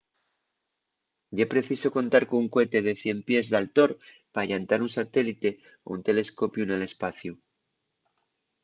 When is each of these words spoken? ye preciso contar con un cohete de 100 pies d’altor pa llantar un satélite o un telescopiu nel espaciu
ye 1.37 1.45
preciso 1.53 1.87
contar 1.97 2.23
con 2.29 2.37
un 2.43 2.49
cohete 2.53 2.79
de 2.87 2.93
100 3.03 3.27
pies 3.27 3.45
d’altor 3.51 3.89
pa 4.33 4.41
llantar 4.49 4.79
un 4.85 4.91
satélite 4.99 5.49
o 5.85 5.89
un 5.95 6.01
telescopiu 6.07 6.63
nel 6.65 6.83
espaciu 6.89 7.33